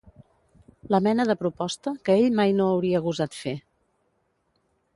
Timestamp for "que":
2.09-2.15